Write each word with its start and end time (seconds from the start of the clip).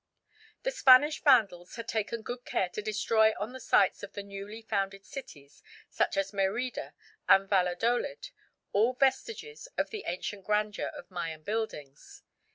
The 0.63 0.71
Spanish 0.71 1.21
vandals 1.23 1.75
had 1.75 1.87
taken 1.87 2.23
good 2.23 2.43
care 2.43 2.69
to 2.69 2.81
destroy 2.81 3.33
on 3.39 3.53
the 3.53 3.59
sites 3.59 4.01
of 4.01 4.13
the 4.13 4.23
newly 4.23 4.63
founded 4.63 5.05
cities, 5.05 5.61
such 5.91 6.17
as 6.17 6.33
Merida 6.33 6.95
and 7.29 7.47
Valladolid, 7.47 8.31
all 8.73 8.93
vestiges 8.93 9.67
of 9.77 9.91
the 9.91 10.05
ancient 10.07 10.43
grandeur 10.43 10.87
of 10.87 11.11
Mayan 11.11 11.43
buildings. 11.43 12.23